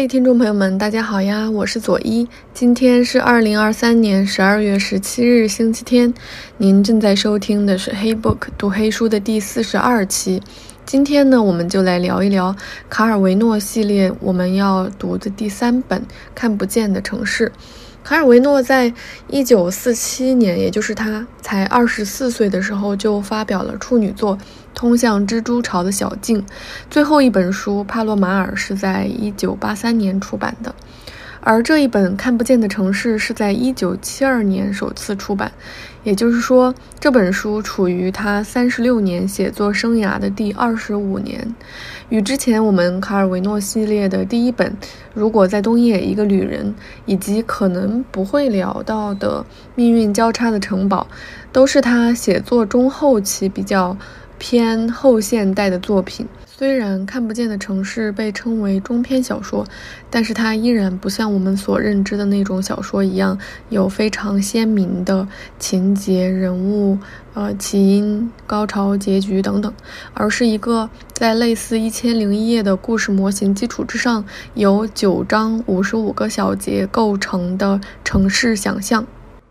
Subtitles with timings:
[0.00, 1.50] 嘿，听众朋友们，大家好呀！
[1.50, 6.14] 我是左一，今天是二零二三年十二月十七日，星期天。
[6.56, 10.42] 您正在收听的是《黑 book 读黑书》的第四十二期。
[10.86, 12.56] 今天呢，我们就来聊一聊
[12.88, 16.00] 卡尔维诺系列我们要读的第三本
[16.34, 17.48] 《看不见的城市》。
[18.02, 18.92] 卡尔维诺在
[19.28, 24.36] 一九四七年，也就是他才二十四岁的时候，就发表了处女作
[24.74, 26.42] 《通向蜘蛛巢的小径》。
[26.90, 30.74] 最后一本书《帕洛马尔》是在一九八三年出版的。
[31.42, 35.50] 而这一本《看不见的城市》是在一九七二年首次出版，
[36.04, 41.54] 也就是说，这本书处于他三十六年写作生涯的第二十五年，
[42.10, 44.70] 与之前我们卡尔维诺系列的第一本
[45.14, 46.66] 《如果在冬夜一个旅人》
[47.06, 49.40] 以及可能不会聊到的
[49.74, 51.06] 《命运交叉的城堡》，
[51.50, 53.96] 都是他写作中后期比较
[54.40, 56.26] 偏后现代的作品。
[56.46, 59.64] 虽然看不见的城市被称为中篇小说，
[60.10, 65.26] 但是它依然不像我们所认知的那种小说一样有非常鲜明的
[65.58, 66.98] 情节、人物、
[67.32, 69.72] 呃起因、高潮、结局等等，
[70.12, 74.24] 而是一个在类似《一千零一夜》的故事模型基础之上，
[74.54, 79.06] 由九章五十五个小节构成的城市想象。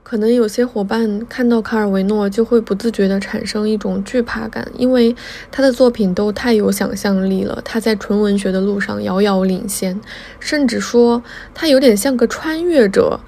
[0.10, 5.16] 可能有些伙伴看到卡尔维诺就会不自觉地产生一种惧怕感，因为
[5.52, 7.62] 他的作品都太有想象力了。
[7.64, 10.02] 他在纯文学的路上遥遥领先，
[10.40, 11.22] 甚至说
[11.54, 13.20] 他有点像个穿越者。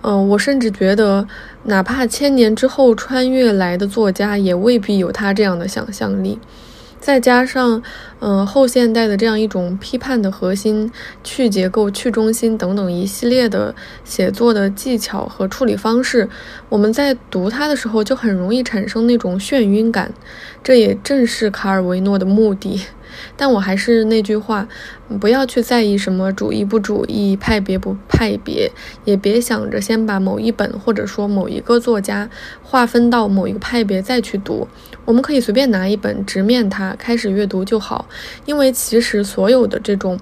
[0.00, 1.28] 嗯，我甚至觉得，
[1.64, 6.38] 哪怕千年之后穿越来的作家，也未必有他这样的想象力。
[7.00, 7.82] 再加上，
[8.20, 10.92] 嗯，后现代的这样一种批判的核心、
[11.24, 16.28] 去结构、去中心等等一系列的写作的技巧和处理方式，
[16.68, 20.12] 我们在读它的时候就很容易产生那种眩晕感。
[20.62, 22.82] 这也正是卡尔维诺的目的。
[23.36, 24.66] 但我还是那句话，
[25.20, 28.70] 不要去在意什么主义不主义、派别不派别，
[29.04, 32.28] 也别想着先把某一本或者说某一个作家
[32.62, 34.68] 划分到某一个派别再去读。
[35.04, 38.06] 我们可以随便拿一本，直面它，开始阅读就好。
[38.44, 40.18] 因为其实所有的这种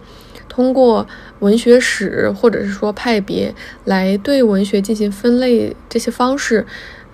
[0.49, 1.06] 通过
[1.41, 6.66] 文学史或者是说派别来对文学进行分类这些方式。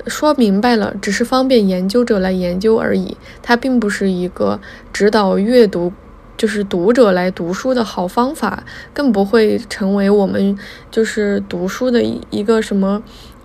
[0.07, 3.17] 说明白了，只是方便研究者来研究而已。
[3.43, 4.61] 它并不是一个
[4.93, 5.93] 指导阅读，
[6.37, 10.59] 就是读者来读书的好方法，更不会成为我们
[10.91, 13.03] 就是读书的一个什么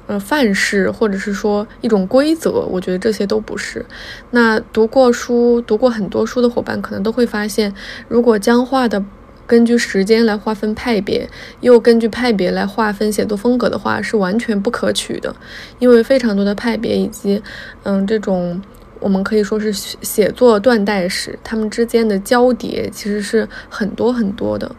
[0.08, 2.52] 呃范式，或者是说一种规则。
[2.70, 3.86] 我觉得这些都不是。
[4.32, 7.74] 那读过书、读过很多书的伙伴，可能都会发现，
[8.08, 9.04] 如果僵化的。
[9.50, 11.28] 根据时间来划分派别，
[11.62, 15.36] 又根据派别来划分写作风格的话，是完全不可取的，
[15.80, 17.42] 因为非常多的派别以及，
[17.82, 18.62] 嗯，这种。
[19.00, 24.70] 我们可以说是写写作断代史，他们之间的交叠其实是很多很多的。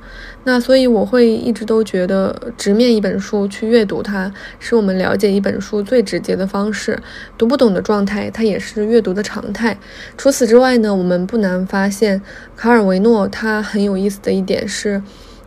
[0.45, 6.99] 那所以我会一直都觉得，直面一本书去阅读它，是我们了解一本书最直接的方式。
[7.37, 9.79] 读不懂的状态，它也是阅读的常态。
[10.17, 12.23] 除此之外呢，我们不难发现，
[12.57, 15.03] 卡尔维诺他很有意思的一点是。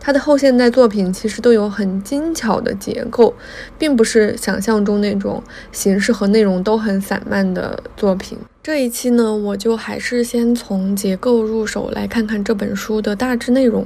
[0.05, 3.33] 他的后现代作品其实都有很精巧的结构，
[3.77, 5.41] 并不是想象中那种
[5.71, 8.37] 形式和内容都很散漫的作品。
[8.63, 13.85] 这一期呢，我就还是先从结构入手来看看这本书的大致内容，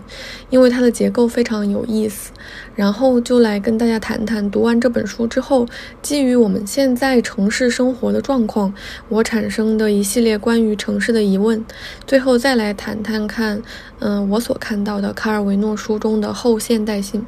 [0.52, 2.32] 因为它的结构非常有意思。
[2.76, 5.66] 然后就来跟大家谈谈读完这本书之后，
[6.04, 8.72] 基于我们现在城市生活的状况，
[9.10, 11.66] 我产生的一系列关于城市的疑问。
[12.06, 13.60] 最后再来谈谈看，
[13.98, 17.26] 嗯，我所看到的卡尔维诺书中的后现代性。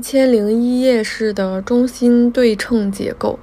[0.00, 3.38] 一千零一夜式的中心对称结构。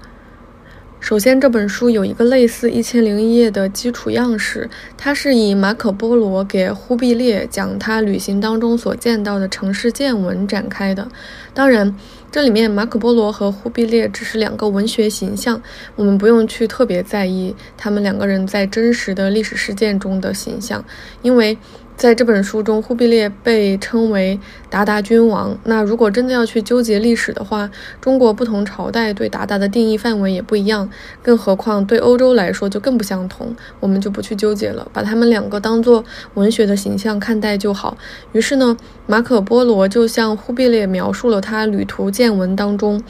[1.00, 4.68] 首先，这本书有一个类似《一千零一夜》的基础样式，
[4.98, 11.08] 它是以马可·波罗给忽必烈讲他旅行当中所见到的城市见闻展开的。
[11.54, 11.96] 当然，
[12.32, 15.62] 这里面马可·波罗和忽必烈只是两个文学形象，
[15.96, 20.84] 我们不用去特别在意他们两个人在真实的历史事件中的形象，
[21.22, 21.56] 因为。
[21.98, 24.40] 在这本书中，忽必烈被称为
[24.70, 25.58] 鞑靼君王。
[25.64, 27.68] 那如果真的要去纠结历史的话，
[28.00, 30.88] 中国不同朝代对鞑靼的定义范围也不一样，
[31.24, 33.56] 更何况对欧洲来说就更不相同。
[33.80, 36.06] 我们就不去纠结了，把他们两个当做
[36.36, 37.98] 文学的形象看待就好。
[38.32, 38.78] 于是呢，
[39.08, 43.04] 马可·波罗就向忽必烈描述了他旅途见闻当中。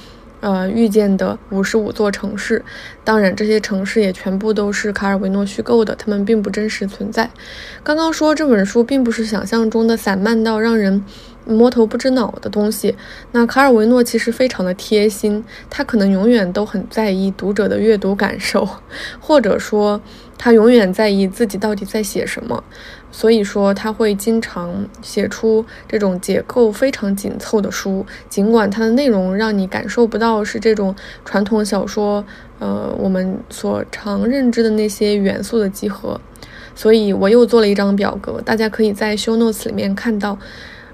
[0.48, 2.64] 呃，遇见的五十五座城市，
[3.04, 7.30] 当然这些城市也全部都是卡尔维诺虚构的，他们并不真实存在。
[7.84, 11.04] 刚刚说这本书并不是想象中的散漫到让人
[11.46, 12.96] 摸头不知脑的东西。
[13.34, 18.66] 那卡尔维诺其实非常的贴心，他可能永远都很在意读者的阅读感受，
[19.20, 20.00] 或者说
[20.38, 22.64] 他永远在意自己到底在写什么。
[23.12, 30.95] 所以说他会经常写出这种结构非常紧凑的书，尽管它的内容让你感受不到是这种
[31.25, 32.24] 传统小说，
[32.59, 36.19] 呃，我们所常认知的那些元素的集合。
[36.75, 40.38] 所以我又做了一张表格，大家可以在 show notes 里面看到，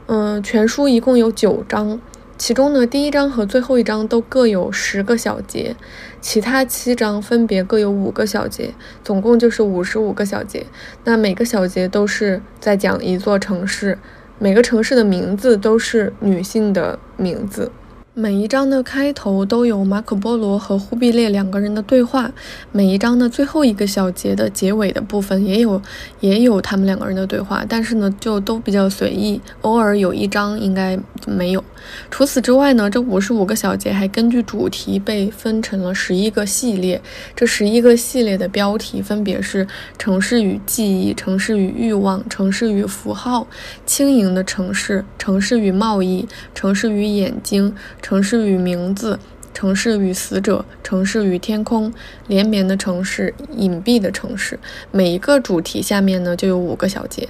[0.05, 1.99] 嗯，全书一共有九章，
[2.45, 5.77] 其中呢，第一章和最后一章都各有十个小节，
[6.19, 10.65] 其他七章分别各有五个小节，总共就是五十五个小节。
[11.05, 13.97] 那每个小节都是在讲一座城市，
[14.39, 17.71] 每个城市的名字都是女性的名字。
[18.15, 22.31] 每一章的开头都有马可波罗和忽必烈两个人的对话，
[22.71, 25.81] 每一章的最后一个小节的结尾的部分也有
[26.19, 30.95] 也有他们两个人的对话，但是呢就都比较随意，偶尔有一章应该
[31.25, 31.63] 没有。
[32.11, 37.01] 除此之外呢，这五十五个小节还根据主题被分成了十一个系列，
[37.35, 39.67] 这十一个系列的标题分别是
[39.97, 43.47] 城市与记忆、城市与欲望、城市与符号、
[43.87, 47.73] 轻盈的城市、城市与贸易、城市与眼睛。
[48.03, 49.17] 城市与名字，
[49.53, 51.93] 城市与死者，城市与天空，
[52.27, 54.59] 连绵的城市，隐蔽的城市。
[54.91, 57.29] 每一个主题下面呢，就有五个小节。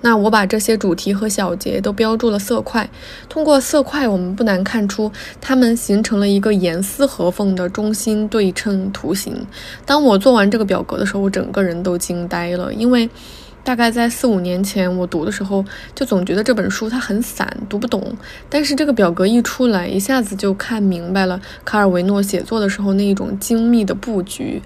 [0.00, 2.88] 那我把这些主题和小节都标注了色块。
[3.28, 9.46] 通过色块，我们不难看出，它们形成了一个严丝合缝的中心对称图形。
[9.84, 13.10] 当我做完这个表格的时候，我整个人都惊呆了，因为。
[13.66, 18.16] 大概在四五年前，我读的时候就总觉得这本书它很散，读不懂。
[18.48, 24.62] 但是这个表格一出来，一下子就看明白了卡尔维诺写作的时候那一种精密的布局。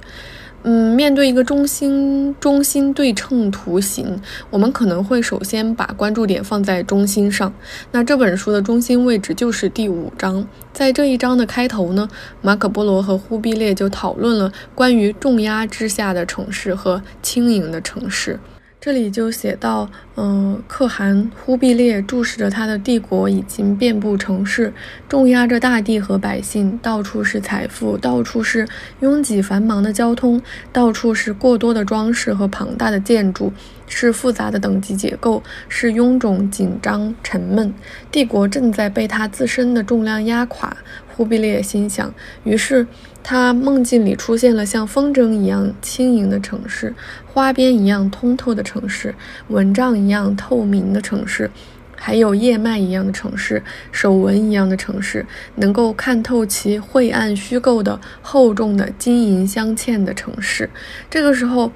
[0.65, 4.21] 嗯，面对一个中心中心对称图形，
[4.51, 7.51] 我们可能会首先把关注点放在中心上。
[7.93, 10.47] 那这本书的中心位置就是第五章。
[10.75, 12.07] 在这一章的开头呢，
[12.43, 18.39] 马可波罗和忽必烈就讨论了关于重压之下的城市和轻盈的城市。
[18.81, 24.73] 这里就写到，嗯，可汗忽必烈注视着他的帝国已经遍布城市，
[25.07, 28.67] 重压着大地和百姓，到处是财富，到处是
[29.01, 30.41] 拥挤繁忙的交通，
[30.73, 33.53] 到处是过多的装饰和庞大的建筑，
[33.87, 37.75] 是复杂的等级结构，是臃肿、紧张、沉闷。
[38.11, 40.75] 帝国正在被他自身的重量压垮。
[41.17, 42.87] 忽必烈心想，于是
[43.23, 46.95] 他梦境里出现了像风筝一样轻盈的城市，
[47.27, 49.15] 花边一样通透的城市，
[49.49, 51.51] 蚊帐一样透明的城市，
[51.97, 53.63] 还有叶脉一样的城市，
[53.93, 55.25] 手纹一样的城市，
[55.57, 60.69] 能够看透其晦暗虚构的厚重的金银镶嵌的城市。
[61.09, 61.71] 这个时候。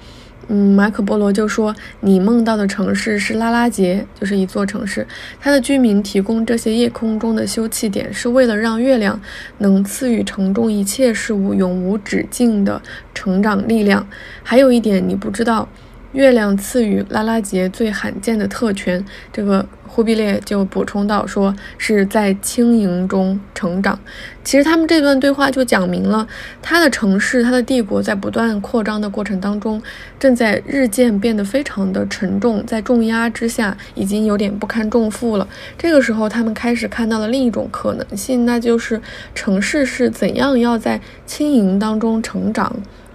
[0.49, 5.06] 嗯，马可波罗就说：“你梦到的城市是拉拉杰，就是一座城市。
[5.41, 9.19] 它的居民提供这些夜空中的休憩点，是为了让月亮
[9.58, 12.81] 能赐予城中一切事物永无止境的
[13.14, 14.06] 成长力量。
[14.43, 15.69] 还有一点你不知道。”
[16.14, 23.99] 月亮赐予拉拉杰最罕见的特权，这个忽必烈就补充到，说是在轻盈中成长。
[24.44, 26.26] 其实他们这段对话就讲明了，
[26.62, 29.83] 他的城市、他的帝国在不断扩张的过程当中，
[30.18, 35.49] 正在日渐变得非常的沉重，在重压之下已经有点不堪重负了。
[35.76, 39.02] 这个时候，他们开始看到了另一种可能性，那就是
[39.35, 42.73] 城市是怎样要在轻盈当中成长。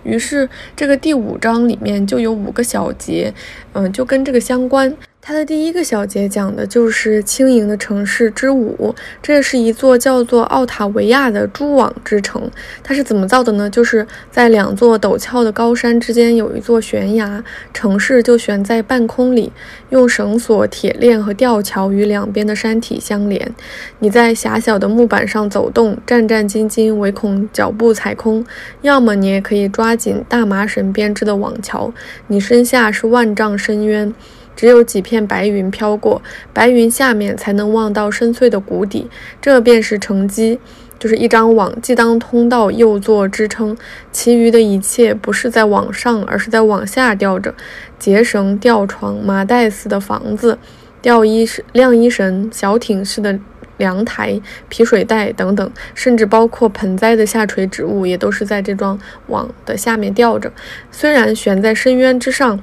[0.09, 3.31] 于是，这个第五章里面就有五个小节，
[3.73, 4.91] 嗯，就跟这个相关。
[5.29, 12.49] 它的第一个小节讲的就是轻盈的城市之舞，这是一座叫做奥塔维亚的蛛网之城。
[12.81, 13.69] 它是怎么造的呢？
[13.69, 19.51] 就是在两座陡峭的高山之间有一座悬崖，城市就悬在半空里，
[19.89, 23.53] 用绳索、铁链和吊桥与两边的山体相连。
[23.99, 28.43] 你在狭小的木板上走动，战战兢兢，唯恐脚步踩空；
[28.81, 31.93] 要么你也可以抓紧大麻绳编织的网桥。
[32.25, 34.11] 你身下是万丈深渊。
[34.59, 39.09] 只有几片白云飘过，白云下面才能望到深邃的谷底。
[39.41, 40.59] 这便是城基，
[40.99, 43.77] 就是一张网，既当通道又做支撑。
[44.11, 47.55] 其余的一切不是在往上，而是在往下吊着：
[47.97, 50.57] 结绳、吊床、麻袋似的房子、
[51.01, 53.39] 吊衣绳、晾衣绳、小艇式的
[53.77, 60.51] 凉台、皮水袋等等，甚至包括盆栽的下垂植物，也都是在这桩网的下面吊着。
[60.91, 62.59] 虽然悬在深渊之上。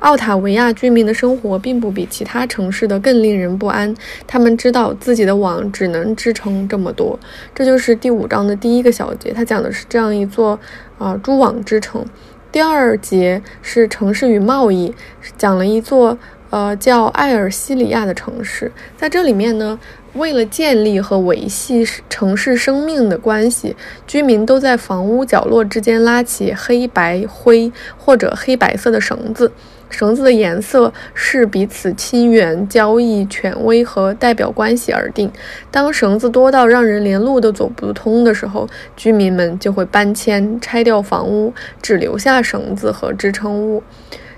[0.00, 3.94] 奥塔维亚居民的生活并不比其他城市的更令人不安。
[4.26, 7.18] 他们知道自己的网只能支撑这么多。
[7.54, 10.58] 这就是第五章的第一个小节，它讲的是这样一座
[10.98, 12.04] 啊蛛网之城。
[12.52, 14.92] 第二节是城市与贸易，
[15.38, 16.18] 讲了一座
[16.50, 18.72] 呃，叫艾尔西里亚的城市。
[18.96, 19.78] 在这里面呢，
[20.14, 29.52] 为了建立和维系城市生命的关系，居民都在房屋角落之间拉起黑白灰或者黑白色的绳子。
[29.90, 35.30] 绳子的颜色是彼此亲缘、交易、权威和代表关系而定。
[35.70, 38.66] 当绳子多到让人连路都走不通的时候，
[38.96, 43.82] 居民们就会搬迁、拆掉房屋，只留下绳子和支撑物。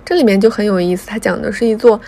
[0.05, 2.01] 这里面就很有意思，它讲的是一座。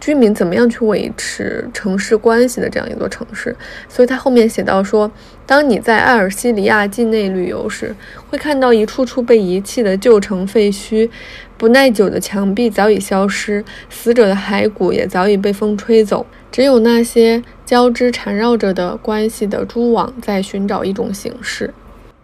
[0.00, 3.54] 居民怎么样去维持城市关系的这样一座城市？
[3.88, 5.10] 所以他后面写到说，
[5.46, 7.94] 当你在艾尔西里亚境内旅游时，
[8.28, 11.08] 会看到一处处被遗弃的旧城废墟，
[11.56, 21.72] 不耐久的墙壁早已消失，死者的骸骨也早已被风吹走，只有那些交织缠绕着的关系的蛛网在寻找一种形式。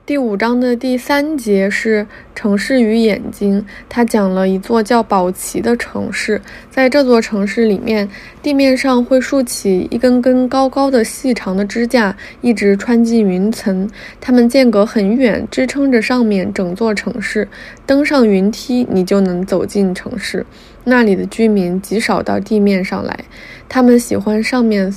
[0.04, 2.04] 第五章的第三节是
[2.34, 6.42] 城市与眼睛，它讲了一座叫宝奇的城市。
[6.68, 8.08] 在这座城市里面，
[8.42, 13.88] 地面上会竖起一根根高高的、细长的支架，一直穿进云层。
[14.20, 17.46] 它们间隔很远，支撑着上面整座城市。
[17.86, 20.44] 登上云梯，你就能走进城市。
[20.82, 23.16] 那里的居民极少到地面上来，
[23.68, 24.92] 他们喜欢上面。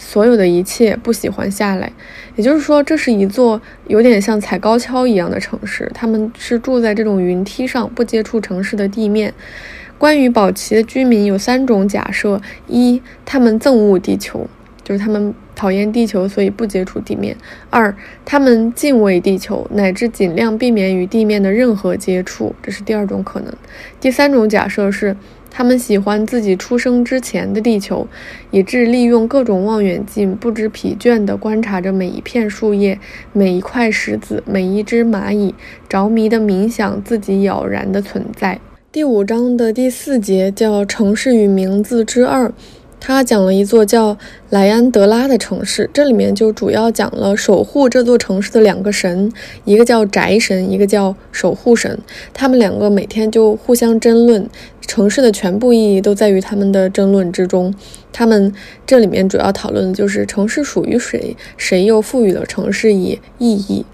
[0.00, 1.92] 所有的一切不喜欢下来，
[2.38, 5.90] 也就是说，这是一座有点像踩高跷一样的城市。
[5.92, 9.34] 他们是住在这种云梯上，不接触城市的地面。
[9.98, 14.46] 关于宝奇的居民有三种假设：一，他们憎恶地球，
[14.84, 17.34] 就是他们讨厌地球，所以不接触地面；
[17.70, 17.92] 二，
[18.24, 23.52] 他们敬畏地球，乃至尽量避免与地面的任何接触，这是第二种可能；
[24.00, 25.16] 第三种假设是。
[25.50, 28.06] 他们喜欢自己出生之前的地球，
[28.50, 32.98] 以致利用各种望远镜，不知疲倦地观察着每一片树叶、
[33.32, 35.54] 每一块石子、每一只蚂蚁，
[35.88, 38.60] 着迷地冥想自己杳然的存在。
[38.90, 42.52] 第五章的第四节叫“城市与名字之二”。
[43.00, 44.16] 他讲了一座叫
[44.50, 49.32] 莱安德拉的城市，这里面就主要讲了守护这座城市的两个神，
[49.64, 51.98] 一个叫宅神，一个叫守护神。
[52.34, 54.48] 他们两个每天就互相争论，
[54.80, 57.74] 城市的全部意义都在于他们的争论之中。
[58.12, 58.52] 他们
[58.86, 63.84] 这里面主要讨论的就是城市属于谁，谁又赋予了城市以意义。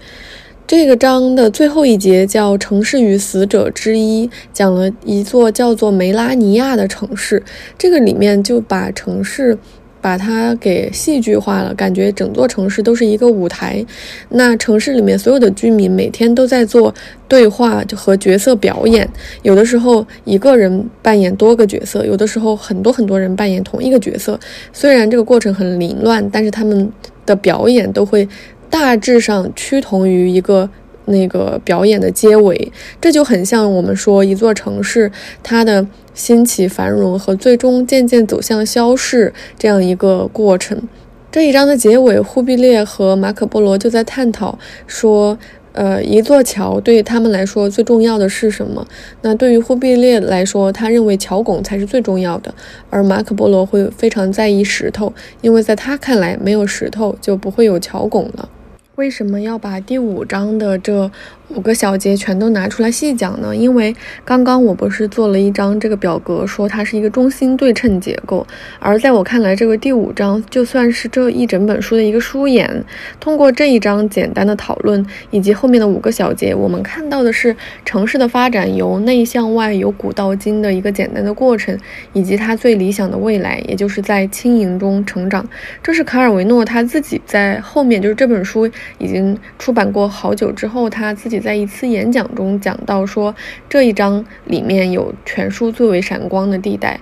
[0.67, 7.43] 这个章的最后一节叫《城市与死者之一》，讲了一座叫做梅拉尼亚的城市。
[7.77, 9.55] 这个里面就把城市
[10.01, 13.85] 把它给戏剧化了，感觉整座城市都是一个舞台。
[14.29, 16.91] 那城市里面所有的居民每天都在做
[17.27, 19.07] 对话和角色表演，
[19.43, 24.39] 有的时候一个人扮演多个角色，有的时候很多很多人扮演同一个角色。
[24.73, 26.91] 虽然这个过程很凌乱，但是他们
[27.23, 28.27] 的表演都会。
[28.69, 30.69] 大致上趋同于一个
[31.05, 35.11] 那个表演的结尾，这就很像我们说一座城市
[35.43, 40.87] 它的兴起繁荣和最终渐渐走向消逝这样一个过程。
[41.31, 44.57] 这一章的结尾，忽必烈和马可波罗就在探讨
[44.87, 45.37] 说，
[45.75, 48.87] 呃，一座桥对他们来说最重要的是什么？
[49.21, 52.53] 那对于忽必烈来说，他认为桥拱才是最重要的，
[52.89, 58.49] 而马可波罗会非常在意石头，因为在他看来，没有石头就不会有桥拱了。
[58.95, 61.11] 为什么要把第五章的这？
[61.49, 68.45] 五个小节全都拿出来细讲呢，因为刚刚我不是做了一张这个表格，说它是一个中心对称结构，
[68.79, 72.83] 而在我看来，这个第五章就算是这一整本书的一个书眼。
[73.19, 81.77] 通过这一章简单的讨论，以及后面的五个小节，我们看到的是城市的发展由内向外、由古到今的一个简单的过程，
[82.13, 85.47] 以及它最理想的未来，也就是在轻盈中成长。
[85.83, 91.34] 这是卡尔维诺他自己在后面，就是这本书已经出版过好久之后，他自己。
[91.39, 93.35] 在一次演讲中讲到说，
[93.69, 96.99] 这一章里面有全书最为闪光的地带。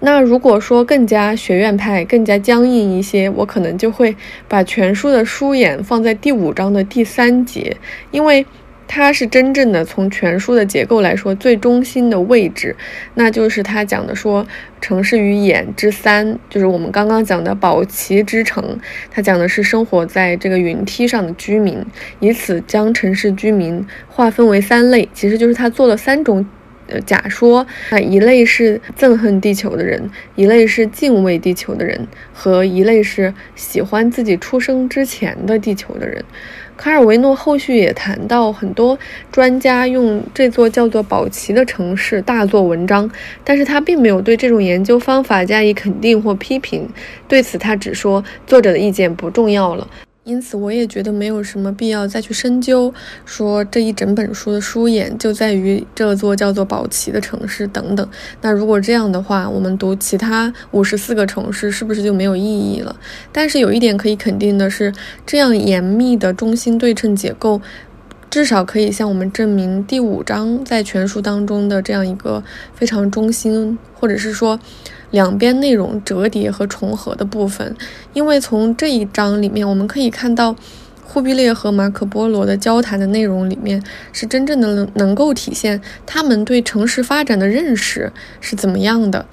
[0.00, 4.16] 那如果说更加学院派、更加僵硬一些，我可能就会
[4.48, 7.76] 把全书的书眼放在第五章的第三节，
[8.10, 8.44] 因为。
[8.94, 12.76] 它是真正的从全书的结构来说最中心的位置，
[13.14, 14.46] 那就是它讲的说
[14.82, 18.78] 城市与眼之三，就是我们刚刚讲的宝奇之城。
[19.10, 21.82] 它讲的是生活在这个云梯上的居民，
[22.20, 26.46] 以此将城市居民划分为三类，其实就是他做了三种
[27.00, 36.24] 假说那，一类是憎恨地球的人，一类是敬畏地球的人，和一类是喜欢自己出生之前的地球的人。
[36.74, 38.98] 卡尔维诺后续也谈到，很多
[39.30, 43.08] 专家用这座叫做宝奇的城市大做文章，
[43.44, 46.88] 但是他并没有对这种研究方法加以肯定或批评。
[47.28, 49.86] 对此，他只说作者的意见不重要了。
[50.24, 58.08] 因此，我也觉得没有什么必要再去深究，说这一整本书的书眼就在于这座叫做宝奇的城市等等。
[58.40, 62.94] 那如果这样的话，我们读其他五十四个城市是不是就没有意义了？
[63.32, 64.92] 但是有一点可以肯定的是，
[65.26, 67.60] 这样严密的中心对称结构，
[68.30, 72.44] 至少可以向我们证明第五章在全书当中的这样一个
[72.76, 74.60] 非常中心，或者是说。
[75.12, 77.76] 两边内容折叠和重合的部分，
[78.12, 80.56] 因为从这一章里面我们可以看到，
[81.04, 89.24] 忽必烈和马可波罗的交谈的内容里面是真正的能能够体现他们对城市发展的认识是怎么样的。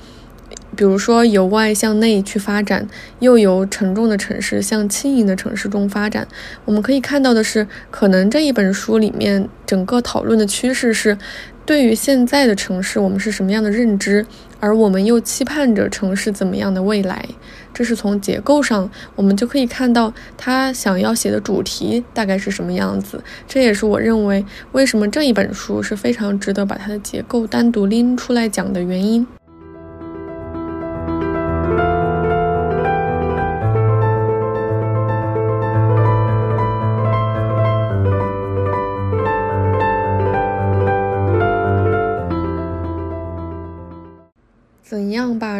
[0.75, 2.87] 比如说由外向内去发展，
[3.19, 6.27] 又由沉重的城市向轻盈的城市中发展。
[6.63, 11.17] 我们可以看到的是，可能这一本书里面整个讨论的趋势是。
[11.65, 14.25] 对于现在的城市，我们是什么样的认知？
[14.59, 17.25] 而我们又期盼着城市怎么样的未来？
[17.73, 23.23] 这是从结构上，我们就可以看到他想要写的主题大概是什么样子。
[23.47, 29.25] 这也是我认为为什么这一本书是非常值得把它的结构单独拎出来讲的原因。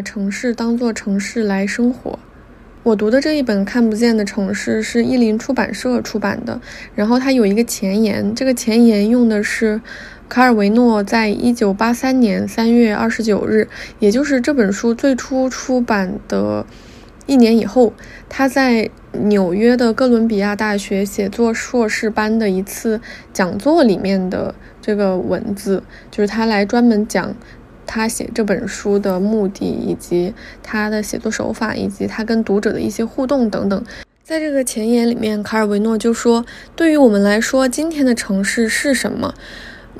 [0.09, 2.17] 城市当做城市来生活？
[2.81, 6.59] 我读的这一本《看不见的城市》是译林出版社出版的，
[6.95, 9.79] 然后它有一个前言，这个前言用的是
[10.27, 13.67] 卡尔维诺在一九八三年三月二十九日，
[13.99, 16.65] 也就是这本书最初出版的
[17.27, 17.93] 一年以后，
[18.27, 22.99] 他在纽约的哥伦比亚大学写作硕士班的一次
[23.31, 27.35] 讲座里面的这个文字，就是他来专门讲。
[27.91, 30.31] 他写这本书的目的，以及
[30.61, 33.83] 他的写作手法，以及他跟读者的一些互动等等，
[34.23, 36.45] 在这个前言里面，卡尔维诺就说
[36.77, 39.33] ：“对于我们来说，今天的城市是什么？”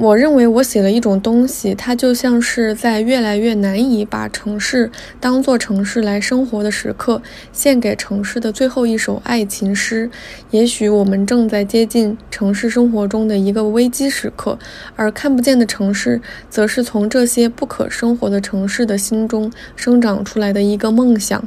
[0.01, 10.09] 我认为我写了一种东西，它就像是在越来越难以把城市当做城市来生活的时刻，献给城市的最后一首爱情诗。
[10.51, 14.57] 也许我们正在接近城市生活中的一个危机时刻，
[14.95, 21.45] 而看不见的城市，则是从这些不可生活的城市的心中生长出来的一个梦想。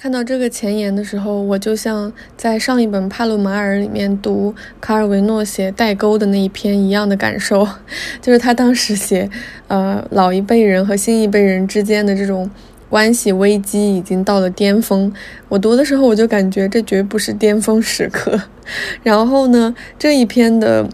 [0.00, 7.66] 看到这个前言的时候，我就像在上一本《帕鲁马尔》里面读卡尔维诺写代沟的那一篇一样的感受，
[8.22, 9.28] 就是他当时写，
[9.66, 12.48] 呃，老一辈人和新一辈人之间的这种
[12.88, 15.12] 关系危机已经到了巅峰。
[15.48, 18.40] 我读的时候，我就感觉这绝不是巅峰时刻。
[19.02, 20.88] 然后呢，这一篇的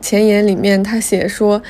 [0.00, 1.60] 前言里面，他写说。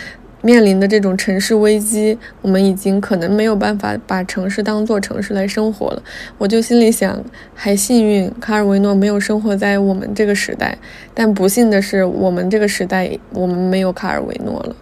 [0.46, 6.00] 面临的这种城市危机，我们已经可能没有办法把城市当做城市来生活了。
[6.38, 7.20] 我就心里想，
[7.52, 10.78] 还幸运卡尔维诺没有生活在我们这个时代，
[11.12, 14.76] 但不幸的是，我们这个时代我们没有卡尔维诺了。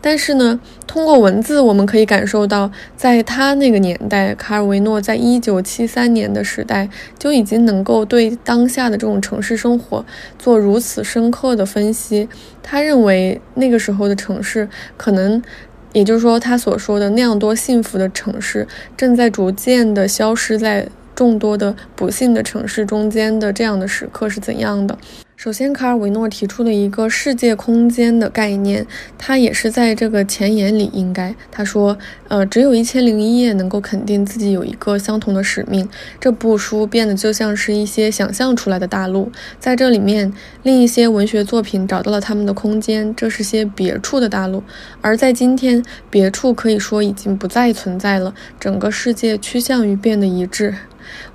[0.00, 10.04] 但是呢，通过文字，我们可以感受到，在他那个年代，卡尔维诺在一九七三年的时代就已经能够对当下的这种城市生活
[10.38, 12.28] 做如此深刻的分析。
[12.62, 15.42] 他认为那个时候的城市，可能，
[15.92, 24.96] 也就是说，他所说的那样多幸福的城市，正在逐渐的消失在众多的不幸的城市中间的这样的时刻是怎样的。
[25.42, 31.96] 首先，卡尔维诺提出了一个世界空间的概念，他也是在这个前言里应该他说，
[32.28, 35.88] 呃，只有一千零一夜能够肯定自己有一个相同的使命。
[36.20, 40.30] 这部书变得就像是一些想象出来的大陆，在这里面，
[40.62, 44.62] 另一些文学作品找到了他们的空间，这是些别处的大陆。
[45.00, 50.74] 而在今天，别处可以说已经不再存在了，整个世界趋向于变得一致。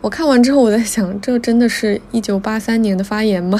[0.01, 3.59] 我看完之后，我在想，这真的是一九八三年的发言吗？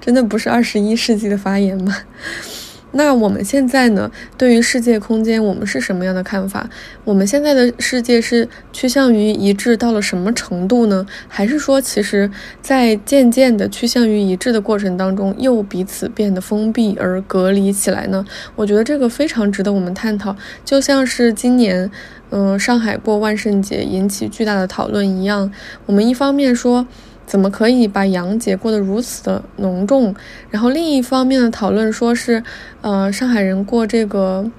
[0.00, 1.96] 真的不是二十一世纪的发言吗？
[2.92, 4.10] 那我们现在呢？
[4.38, 6.66] 对于世界空间，我们是什么样的看法？
[7.04, 11.06] 我们现在的世界是趋向于一致到了什么程度呢？
[11.28, 12.30] 还是说，其实，
[12.62, 18.24] 在渐渐的趋向于一致的过程当中，又彼此变得封闭而隔离起来呢？
[18.56, 20.34] 我觉得这个非常值得我们探讨。
[20.64, 21.90] 就像是今年，
[22.30, 25.52] 嗯，上海过万圣节引起巨大的讨论一样，
[25.84, 26.86] 我们一方面说。
[27.28, 30.14] 怎么可以把洋节过得如此的浓重？
[30.48, 32.42] 然后另一方面的讨论说是，
[32.80, 34.50] 呃，上海人过这个，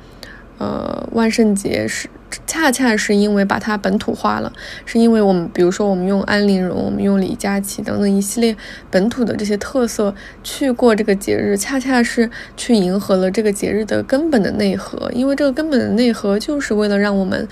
[0.60, 2.08] 呃，万圣节是
[2.46, 4.54] 恰恰是因为把它本土化了，
[4.86, 8.56] 是因为我们比如说我们用安陵容，我们用李佳琦等等一系列
[8.92, 17.48] 本土的这些特色去过这个节日，恰恰是去迎合了这个节日的根本的内核，因为这个根本的内核就是为了让我们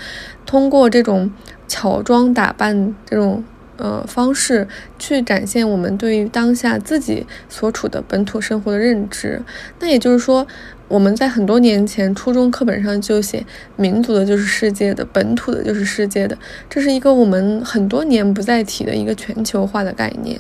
[0.46, 1.32] 通过这种
[1.68, 3.44] 乔装打扮这种。
[3.78, 4.68] 呃方式
[5.00, 9.42] 去展现我们对于当下自己所处的本土生活的认知。
[9.80, 10.46] 那也就是说，
[10.88, 16.38] 我们在很多年前初中课本上就写“民族的就是世界的，本土的就是世界的”，
[16.70, 20.40] 这是一个我们很多年不再提的一个全球化的概念。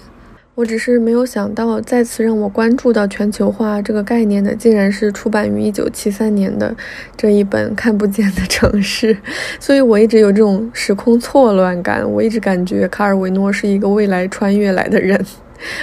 [0.57, 6.75] 我只是没有想到，再次让我关注到全球化这个概念的，竟然是出版于一九七三年的
[7.15, 9.13] 这一本《看不见的城市》。
[9.59, 15.23] 所以我一直有这种时空错乱感，我一直感觉卡尔维诺是一个未来穿越来的人，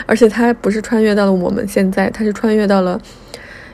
[0.07, 3.01] 而且他不是穿越到了我们现在，他是穿越到了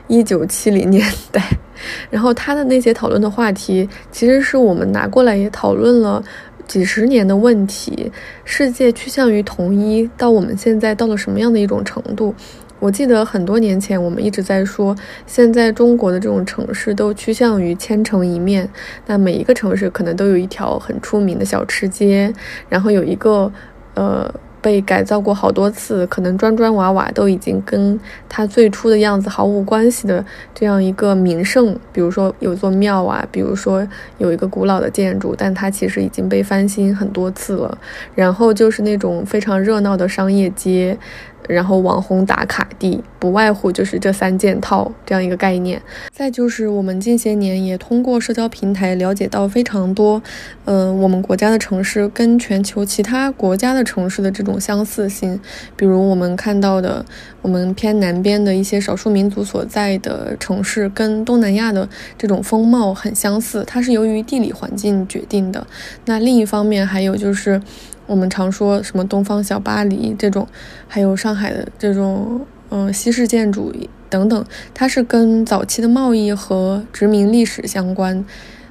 [0.05, 1.41] 一九七零年代。
[2.11, 6.23] 然后他的那些讨论的话题，其实是我们拿过来也讨论了。
[6.67, 8.11] 几十年的问题，
[8.43, 12.33] 世界趋向于统一，到我们现在到了什么样的一种程度？
[12.79, 14.95] 我记得很多年前，我们一直在说，
[15.27, 18.67] 现在中国的这种城市都趋向于千城一面，
[19.05, 22.33] 那每一个城市可能都有一条很出名的小吃街，
[22.69, 23.51] 然后有一个，
[23.93, 24.33] 呃。
[24.61, 33.87] 被改造过好多次，可能砖砖瓦瓦都已经跟它最初的样子毫无关系的这样一个名胜，比如说有座庙啊，比如说
[34.19, 37.77] 有一个古老的建筑，但它其实已经被翻新很多次了。
[38.13, 40.97] 然后就是那种非常热闹的商业街。
[41.53, 45.81] 然后网红打卡地不外乎就是这三件套这样一个概念。
[46.11, 50.21] 再就是我们近些年也通过社交平台了解到非常多，
[50.65, 55.39] 嗯，我们国家的城市跟全球其他国家的城市的这种相似性。
[55.75, 57.05] 比如我们看到的，
[57.41, 61.87] 我们偏南边的一些少数民族所在的城市，跟东南亚的
[62.17, 65.65] 这种风貌很相似，它是由于地理环境决定的。
[66.05, 67.61] 那另一方面还有就是。
[68.07, 70.47] 我们常说什么东方小巴黎这种，
[70.87, 73.73] 还有上海的这种，嗯，西式建筑
[74.09, 78.25] 等等，它是跟早期的贸易和殖民历史相关。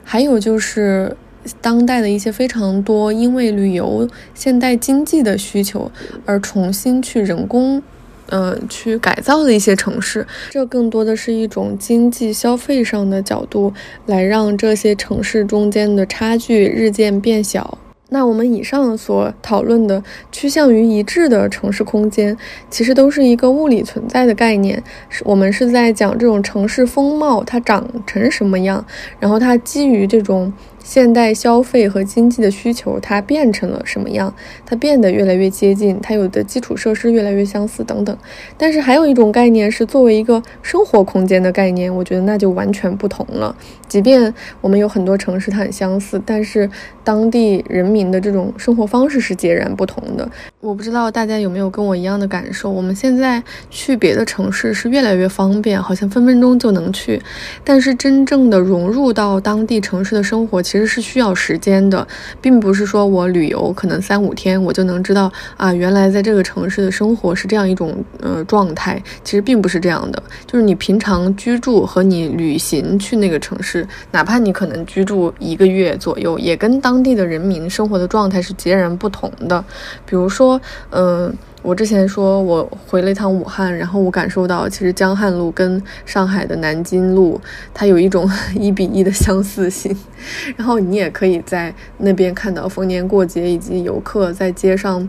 [0.04, 1.16] 还有就是
[1.60, 5.90] 当代的一些非常多因为旅游、现代经济的需求
[6.26, 7.82] 而重新去人工，
[8.28, 10.26] 嗯，去改造的一些城市。
[10.50, 13.72] 这更多的是一种经济消费上的角度，
[14.06, 17.78] 来让这些城市中间的差距日渐变小。
[18.10, 22.36] 那我们以上所讨论的趋向于一致的城市空间，
[22.68, 24.82] 其实都是一个物理存在的概念。
[25.08, 28.84] 是我们是在讲这种城市风貌它长成什么样，
[29.18, 30.52] 然后它基于这种。
[30.82, 34.34] 现代消费和经济的需求，它变成了什么样？
[34.64, 38.16] 它变得越来越接近，它有的基础设施越来越相似等等。
[38.56, 43.54] 但是还有一种概念是作为一个生活空间的概念，我觉得那就完全不同了。
[43.88, 46.68] 即便我们有很多城市它很相似，但是
[47.02, 50.28] 当地人民的这种生活方式是截然不同的。
[50.60, 52.70] 我不知道大家有没有跟我一样的感受？
[52.70, 57.20] 我们现在去别的城市是越来越方便，好像分分钟就能去，
[57.64, 62.06] 但是真正的融入到当地城市的生活，其实是需要时间的，
[62.40, 69.02] 并不是说我旅游可能三五天我就能知道啊，原来在这个城市的生活是这样一种呃状态。
[69.24, 79.64] 其实并不是这样的，就是你平常居住和你旅行去那个城市，哪怕你可能居住一个月左右，也跟当地的人民生活的状态是截然不同的。
[80.06, 81.34] 比如说，嗯。
[81.62, 87.38] 我之前说，我回了一趟武汉，然后我感受到，其实江汉路跟上海的南京路，
[87.74, 89.94] 它有一种 一比一的相似性。
[90.56, 95.06] 然后你也可以在那边看到逢年过节以及游客在街上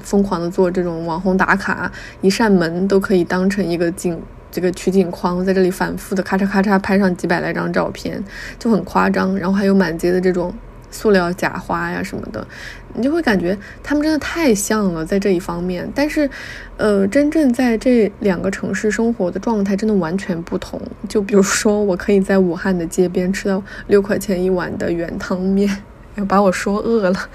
[0.00, 4.18] 疯狂的做这种网红打卡，一扇门都可以当成一个景，
[4.50, 8.22] 这个取景框，在这里反复的咔嚓咔嚓拍上几百来张照片，
[8.58, 9.36] 就很夸张。
[9.36, 10.54] 然后还有满街的这种。
[10.92, 12.46] 塑料假花呀什么的，
[12.94, 15.90] 你就会感觉他们真的太像了，在这一方面。
[15.94, 16.30] 但是，
[16.76, 20.80] 呃，真正在这两个城市生活的状态真的完全不同。
[21.08, 25.82] 就比如说，我可以在武汉的街边吃到六块钱一碗的原汤面，
[26.14, 27.28] 要把我说饿了。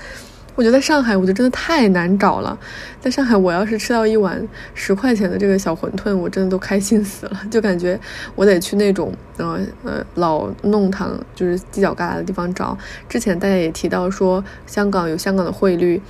[0.57, 2.57] 我觉得在上海，我觉得真的太难找了。
[2.99, 7.39] 在上海，我要是吃到一碗十块钱的这个小馄饨，我真的都开心死了。
[7.51, 7.97] 就感觉
[8.33, 12.75] 我得去那种呃呃老弄堂，就是犄角旮旯的地方找。
[13.07, 16.01] 之前大家也提到说，香港有香港的汇率，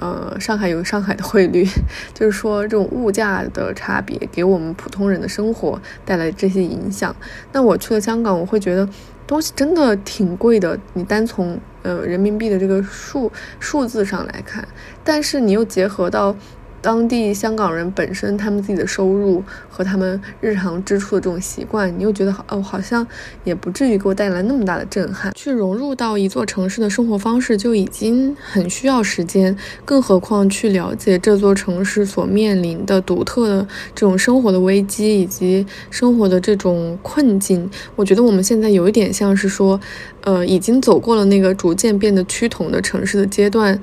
[0.00, 1.64] 呃，上海有上海的汇率，
[2.12, 7.14] 就是说这种物价的差别给我们普通人的生活带来这些影响。
[7.52, 8.88] 那我去了香港，我会觉得。
[9.26, 14.66] 东西真的挺贵的，你单从呃人民币的这个数数字上来看，
[15.02, 16.36] 但是你又结合到。
[16.82, 23.06] 当地香港人本身他们自己的收入和他们日常支出的这种习惯，你又觉得哦，好像
[23.44, 25.32] 也不至于给我带来那么大的震撼。
[25.34, 37.70] 去融入到一座城市的生活方式就已经很需要时间，更何况去了解这座城市所面临的独特的这种生活的危机以及生活的这种困境。
[37.94, 39.80] 我觉得我们现在有一点像是说，
[40.22, 43.80] 呃，已经走过了那个逐渐变得趋同的城市的阶段。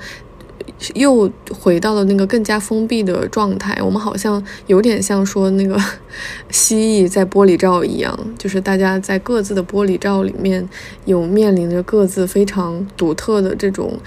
[0.96, 3.78] 又回到了那个更加封闭的状态。
[3.84, 5.80] 我们好像有点像说那个
[6.50, 10.68] 蜥蜴在玻璃罩一样，就是大家在各自的玻璃罩里面
[11.06, 14.00] 有面临着各自非常独特的这种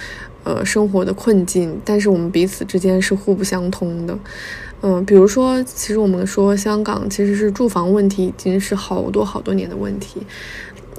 [0.45, 4.19] 呃生活的困境，但是我们彼此之间是互不相通的。
[4.85, 10.21] 嗯，比如说，其实我们说香港其实是住房问题已经是好多好多年的问题。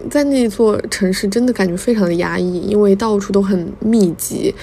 [0.10, 4.54] 在那座城市，真的感觉非常的压抑，因为到处都很密集，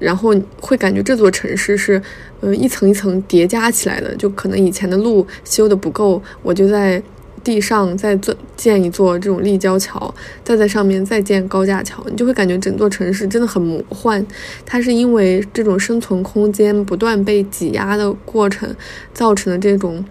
[0.00, 2.00] 然后会感觉这座城市是，
[2.40, 4.14] 呃，一层一层叠加起来的。
[4.16, 7.02] 就可能以前的路修的不够，我就在
[7.42, 14.24] 地上再做建一座这种立交桥，再在上面再建高架桥，你就会感觉整座城市真的很魔幻。
[14.64, 18.74] 它是因为这种生存空间不断被挤压的过程，
[19.12, 20.02] 造成的这种，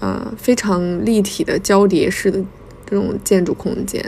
[0.00, 2.42] 呃，非常立体的交叠式的。
[2.90, 4.04] 这种建筑空间，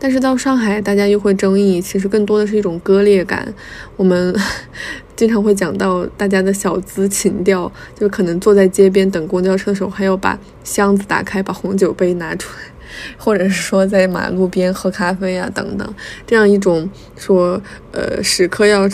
[0.00, 3.54] 但是到上海，大家又会争议，其实更多的是一种割裂感。
[3.96, 4.34] 我们
[5.14, 12.58] 经常会讲到大家的小资情调，就可能坐在街边等公交车的时候，还要把箱子打开，把红酒杯拿出来，
[13.16, 15.94] 或者是说在马路边喝咖啡啊等等，
[16.26, 17.62] 这样一种说
[17.92, 18.88] 呃时刻要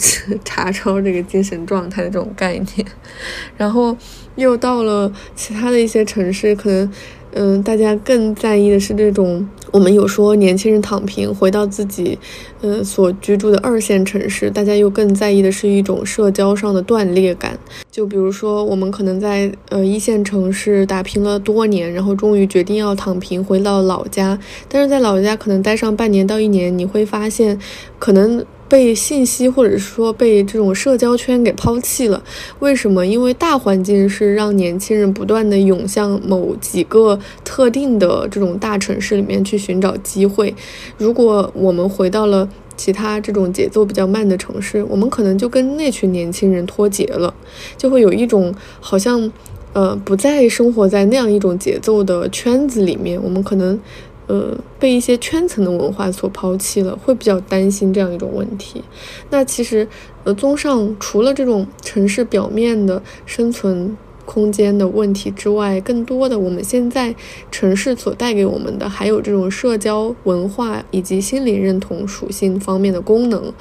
[0.45, 2.87] 查抄这个精神状态的这种概念。
[3.57, 3.97] 然后
[4.37, 6.93] 又到了其他的一些城市，可能。
[7.35, 12.19] 嗯，大家更在意的是这种，我们有说年轻人躺平，回到自己，
[12.61, 17.59] 呃，所居住的二线城市，大家又更在意的是一种社交上的断裂感。
[17.91, 27.59] 就比如说，我们可能在呃一线城市打拼了多年，然后终于决定要躺平，回到老家，但是在老家可能待上半年到一年，你会发现，
[27.99, 28.45] 可能。
[28.73, 32.23] 被信息或者说被这种社交圈给抛弃了，
[32.61, 33.07] 为什么？
[33.07, 40.55] 因为大环境是让年轻人不断的涌向某几个特定的这种大城市里面去寻找机会。
[40.97, 47.35] 如果我们回到了其他这种节奏比较慢的城市，我们可能就跟那群年轻人脱节了，
[47.77, 49.31] 就会有一种好像，
[49.75, 53.79] 呃，不再生活在那样一种节奏的圈子里面，我们可能。
[54.27, 58.83] 呃，被一些圈层的文化所抛弃了，会比较担心这样一种问题。
[59.31, 59.87] 那其实，
[60.25, 67.15] 呃，综上，除了这种城市表面的生存空间的问题之外，更多的我们现在
[67.51, 73.53] 城市所带给我们的，还有这种社交文化以及心理认同属性方面的功能。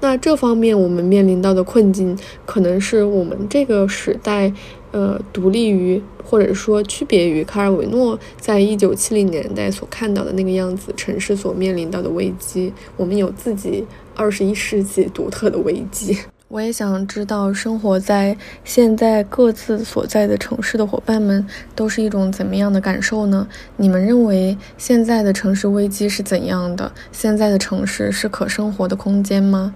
[0.00, 4.52] 那这方面我们面临到的困境，可能是我们这个时代。
[4.90, 16.18] 呃，独立于或者说区别于卡尔维诺在一九七零年代所看到的那个样子，城市所面临到的危机，我们有自己二十一世纪独特的危机。
[16.48, 23.46] 我也想知道，生活在现在各自所在的城市的伙伴们，都是一种怎么样的感受呢？
[23.76, 26.90] 你们认为现在的城市危机是怎样的？
[27.12, 29.74] 现在的城市是可生活的空间吗？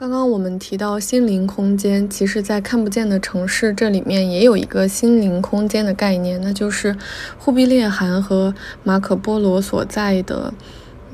[0.00, 6.96] 刚刚我们提到心灵空间，其实，在看不见的城市这里面也有一个心灵空间的概念，那就是
[7.36, 10.54] 忽必烈汗和马可波罗所在的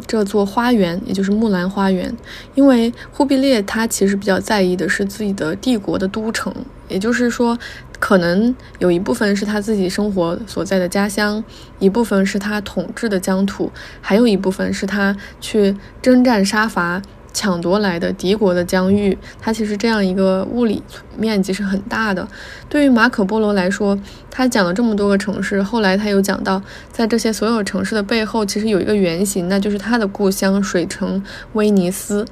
[0.06, 2.16] 这座花园，也就是木兰花园。
[2.54, 6.54] 因为忽必烈他其实比较在意的是自己的帝国的都城，
[6.88, 7.58] 也就是说，
[7.98, 11.42] 可能有一部分是他自己生活所在的家乡，
[11.80, 17.02] 一部分是他统治的疆土，还有一部分是他去征战杀伐。
[17.36, 20.82] 抢夺来的敌国的疆域，它其实这样一个物理
[21.18, 22.26] 面积是很大的。
[22.66, 23.98] 对于马可波罗来说，
[24.30, 31.22] 他讲了这么多个城市，后来他又讲到，在这些所有城市的背后，其实有一个原型，那就是他的故乡水城
[31.52, 32.24] 威尼斯。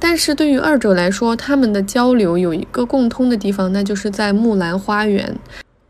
[0.00, 5.36] 但是对于二者来说，他们的交流有一个共通的地方，那就是在木兰花园。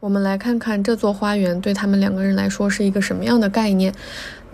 [0.04, 3.90] 我们来看看这座花园对他们两个人来说是一个什么样的概念。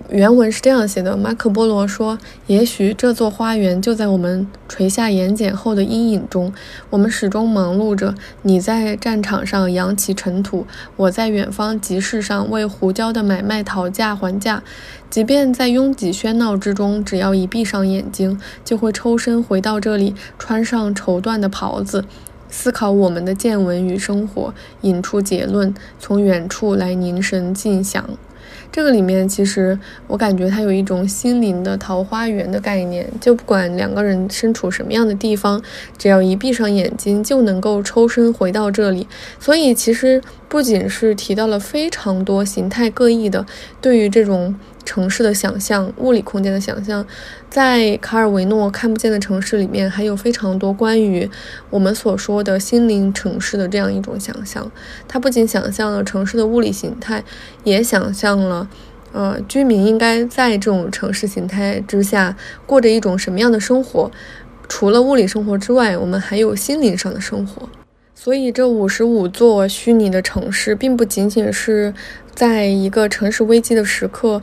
[0.08, 6.52] 原文是这样写的：马可波罗说，也许这座花园就在我们垂下眼睑后的阴影中。
[6.88, 8.14] 我们始终忙碌着。
[8.42, 14.62] 你在战场上扬起尘土，我在远方集市上为胡椒的买卖讨价还价。
[15.10, 22.04] 即便在拥挤喧闹之中，只要一闭上眼睛，就会抽身回到这里，穿上绸缎的袍子。
[22.50, 28.04] 思考我们的见闻与生活，引出结论，从远处来凝神静想。
[28.72, 35.60] 这个里面其实我感觉它有一种心灵的桃花源的概念，就不管两个人身处什么样的地方，
[35.96, 39.06] 只要一闭上眼睛，就能够抽身回到这里。
[39.38, 43.46] 所以其实不仅是提到了非常多形态各异的
[43.80, 44.54] 对于这种。
[44.90, 47.06] 城市的想象，物理空间的想象，
[47.48, 51.30] 在卡尔维诺看不见的城市里面，还有非常多关于
[51.70, 54.68] 我们所说的心灵城市的这样一种想象。
[55.06, 57.22] 他不仅想象了城市的物理形态，
[57.62, 58.68] 也想象了，
[59.12, 64.10] 呃，居民应该在这种城市形态之下过着一种什么样的生活。
[64.68, 67.68] 除了物理生活之外，我们还有心灵上的生活。
[68.12, 71.94] 所以，这五十五座虚拟的城市，并不仅仅是
[72.34, 74.42] 在一个城市危机的时刻，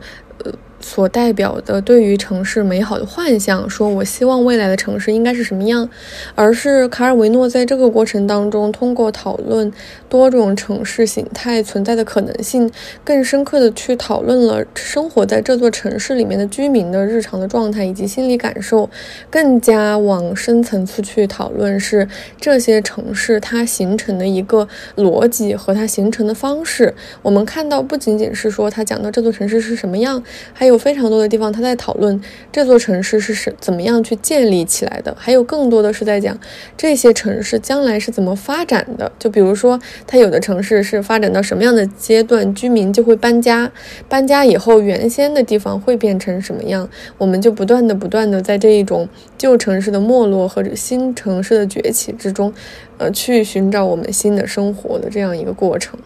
[0.88, 5.90] 所代表的对于城市美好的幻想，说我希望未来的城市应该是什么样，
[6.34, 9.70] 而是卡尔维诺在这个过程当中，通过讨论
[10.08, 12.72] 多种城市形态存在的可能性，
[13.04, 18.90] 更深刻的去讨论了生活在这座城市里面的居民的日常的状态以及心理感受，
[19.30, 22.08] 更加往深层次去讨论是
[22.40, 26.94] 这些城市它形成的一个逻辑和它形成的方式。
[27.22, 30.24] 我们看到不仅仅是说他讲到这座城市是什么样，
[30.54, 36.38] 还有非常多的地方，他在讨论这座城市是是怎么样去建立起来的，还有更多的是在讲
[36.76, 39.12] 这些城市将来是怎么发展的。
[39.18, 43.72] 就比如说，它有的城市是发展到什么样的阶段，居民就会搬家，
[44.08, 52.54] 搬家以后原先的地方会变成什么样，我们就不断的不断的在这一种旧城市的没落和新城市的崛起之中，
[52.98, 55.98] 呃，去寻找我们新的生活的这样一个过程。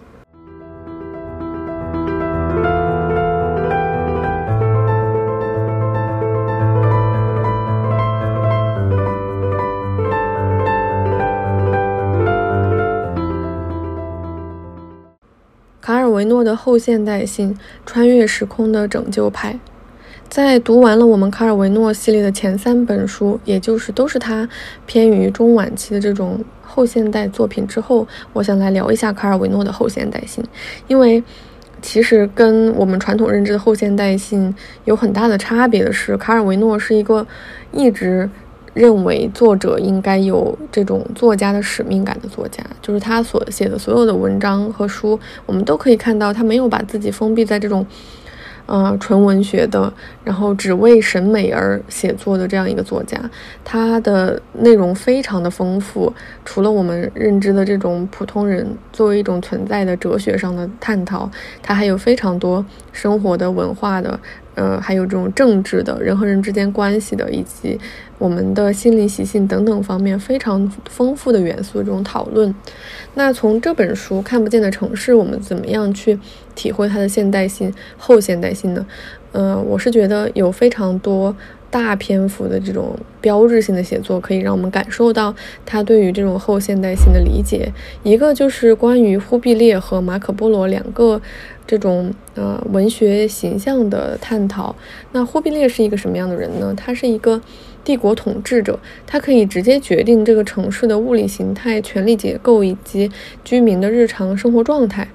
[16.43, 19.59] 的后现代性，穿越时空的拯救派。
[20.29, 24.47] 在读完了我们卡尔维诺系列的前三本书，也就是都是他
[24.85, 30.41] 偏于中晚期的这种后现代作品之后，我想来聊一下卡尔维诺的后现代性，
[30.87, 31.21] 因为
[31.81, 37.27] 其实跟我们传统认知的后现代性有很大的差别的是，卡尔维诺是一个
[37.71, 38.29] 一直。
[38.73, 47.85] 认为作者应该有这种作家的使命感的作家，就是他所写的所有的文章和书，我们都可以看到他没有把自己封闭在这种。
[48.67, 49.91] 呃，纯文学的，
[50.23, 53.19] 然后只为审美而写作的这样一个作家，
[53.65, 56.13] 他的内容非常的丰富。
[56.45, 61.29] 除了我们认知的这种普通人作为一种存在的哲学上的探讨，
[61.61, 64.17] 他还有非常多生活的、文化的，
[64.55, 67.79] 呃，还有这种政治的、人和人之间关系的，以及
[68.17, 72.53] 我们的心理习性等等方面非常丰富的元素这种讨论。
[73.13, 76.19] 那从这本书《看不见的城市》，我们怎么样去？
[76.53, 78.85] 体会它的现代性、后现代性呢？
[79.31, 81.33] 嗯，我是觉得有非常多
[81.69, 85.33] 大篇幅的这种标志性的写作，可以让我们感受到
[85.65, 87.71] 他对于这种后现代性的理解。
[88.03, 91.21] 一个就是关于忽必烈和马可波罗两个
[91.71, 94.75] 这种呃文学形象的探讨。
[95.13, 96.73] 那忽必烈是一个什么样的人呢？
[96.75, 97.41] 他是一个
[97.85, 103.09] 帝国统治者，他可以直接决定这个城市的物理形态、权力结构以及
[103.45, 105.07] 居民的日常生活状态。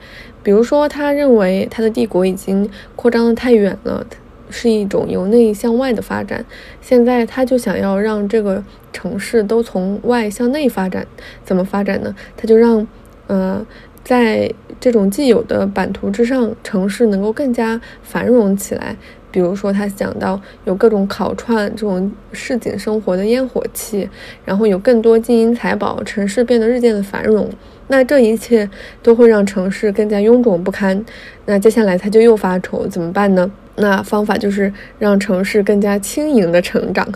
[0.42, 4.06] 比如说，他认为他的帝国已经扩张的太远了，
[4.48, 6.42] 是一种由内向外的发展。
[6.80, 8.64] 现在他就想要让这个
[8.94, 11.06] 城市都从外向内发展。
[11.44, 12.16] 怎么发展呢？
[12.34, 12.86] 他就让，
[13.26, 13.66] 呃，
[14.06, 18.96] 在这种既有的版图之上，城市能够更加繁荣起来。
[19.32, 24.08] 比如说，他讲到有各种烤串这种市井生活的烟火气，
[24.44, 27.50] 然后有更多金银财宝，城市变得日渐的繁荣。
[27.88, 28.70] 那这一切
[29.02, 31.04] 都会让城市更加臃肿不堪。
[31.46, 33.50] 那接下来他就又发愁，怎么办呢？
[33.78, 37.06] 那方法就是让城市更加轻盈的成长。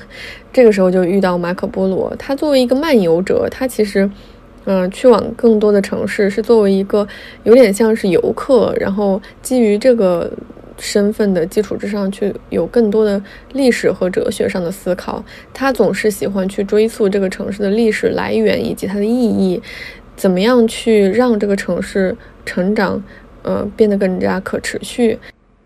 [0.52, 4.10] 这个时候就遇到马可波罗，他作为一个漫游者，他其实，
[4.66, 7.06] 嗯，去往更多的城市是作为一个
[7.44, 10.30] 有点像是游客，然后基于这个
[10.78, 15.24] 身份的基础之上去有更多的历史和哲学上的思考。
[15.52, 19.60] 他总是喜欢去追溯这个城市的历史来源以及它的意义。
[20.16, 23.02] 怎么样去让这个城市成长，
[23.42, 25.18] 呃，变得更加可持续？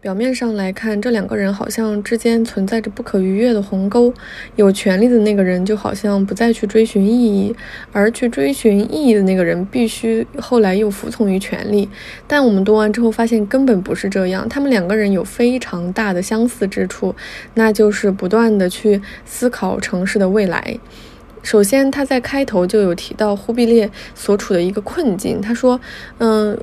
[0.05, 4.12] 表面上来看，这两个人好像之间存在着不可逾越的鸿沟。
[4.55, 7.57] 有权利的那个人就好像不再去追寻意义，
[7.90, 11.88] 而去追寻意义的那个人必须后来又服从于权力。
[12.27, 17.17] 但我们读完之后发现根本不是这样，他们两个人有非常大的相似之处，
[17.55, 20.79] 那就是不断的去思考城市的未来。
[21.42, 25.40] 首先，他在开头就有提到忽必烈所处的一个困境。
[25.40, 25.81] 他说
[26.21, 26.55] ：“嗯，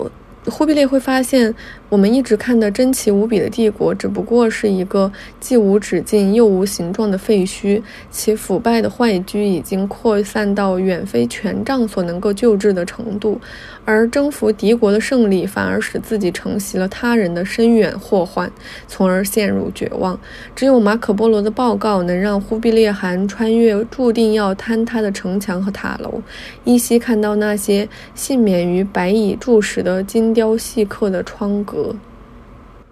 [0.46, 1.56] 忽必烈会发现。”
[1.92, 5.12] 我们一直看的珍奇无比的帝国，只不过是一个
[5.42, 13.38] 既无止境又无形状的废墟，其腐败的坏疽已经扩散到远非权杖所能够救治的程度，
[13.84, 18.50] 而征服敌国的胜利反而使自己承袭了他人的深远祸患，
[18.88, 20.18] 从而陷入绝望。
[20.56, 26.22] 只有马可波罗的报告能让忽必烈汗穿越注定要坍塌的城墙和塔楼，
[26.64, 31.81] 依稀看到那些幸免于白蚁蛀蚀的精雕细刻的窗格。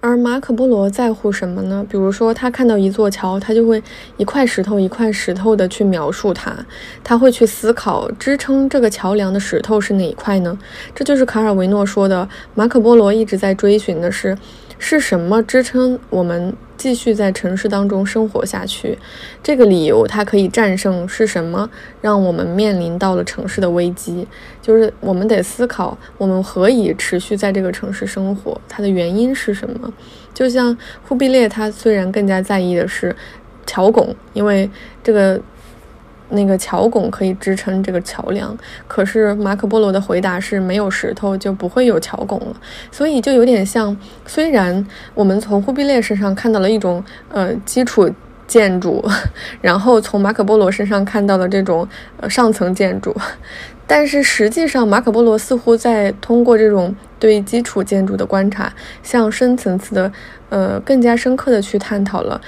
[0.01, 1.85] 而马可波罗在乎什么呢？
[1.89, 3.83] 比如说，他看到一座桥，他就会
[4.15, 6.55] 一块石头一块石头的去描述它，
[7.03, 10.57] 他会去思考支撑这个桥梁的石头是哪一块呢？
[10.95, 14.37] 这就是卡尔维诺说的，马可波罗一直在追寻的是。
[14.79, 18.97] 是什么支撑我们继续在城市当中生活下去？
[19.43, 21.69] 这个理由它可以战胜是什么？
[22.01, 24.25] 让我们面临到了城市的危机，
[24.61, 28.59] 就是我们得思考，我们何以持续在这个城市生活？
[28.67, 29.93] 它的原因是什么？
[30.33, 30.75] 就像
[31.07, 33.15] 忽必烈，他虽然更加在意的是
[33.67, 34.67] 桥拱，因为
[35.03, 35.39] 这个。
[36.29, 38.55] 那个桥拱可以支撑这个桥梁，
[38.87, 42.55] 可是马可波罗的回答是没有石头就不会有桥拱了，
[42.91, 48.09] 所以就有点像，虽然我们从忽必烈身上看到了一种呃基础
[48.47, 49.03] 建筑，
[49.61, 51.87] 然后从马可波罗身上看到了这种
[52.19, 53.15] 呃上层建筑，
[53.89, 58.71] 但是实际上马可波罗似乎在通过这种对基础建筑的观察，
[59.01, 60.11] 向深层次的
[60.49, 62.39] 呃更加深刻的去探讨了。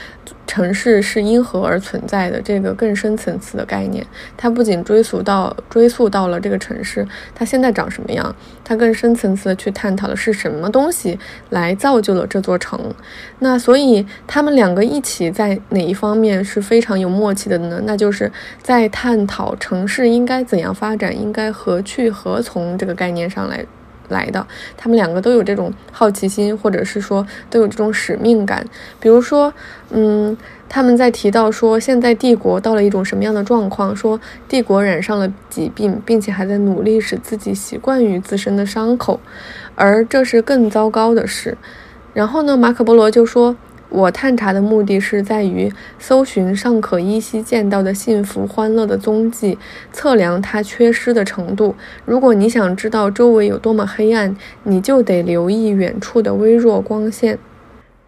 [0.48, 2.42] 城市是因何而存在的？
[2.42, 11.18] 这个更深层次的概念，它不仅追溯到追溯到了这个城市它现在长什么样，它更深层次的去探讨的是什么东西
[11.52, 12.78] 来造就了这座城。
[13.40, 17.82] 那所以他们两个一起在哪一方面是非常有默契的呢？
[17.86, 18.30] 那就是
[18.62, 23.66] 在探讨城市应该怎样发展，应该何去何从这个概念上来。
[24.10, 28.68] 来的，他们两个都有这种好奇心，或者是说都有这种使命感。
[29.00, 29.54] 比如说，
[29.90, 34.20] 嗯，他们在提到说现在帝国到了一种什么样的状况，说
[34.50, 39.18] 帝国染上了疾病，并且还在努力使自己习惯于自身的伤口，
[39.76, 41.58] 而这是更糟糕的事。
[42.14, 43.56] 然后呢，马可波罗就说。
[43.92, 49.58] 我探查的目的是在于搜寻尚可依稀见到的幸福欢乐的踪迹，
[49.92, 51.76] 测量它缺失的程度。
[52.06, 54.34] 如果你想知道周围有多么黑暗，
[54.64, 57.38] 你就得留意远处的微弱光线。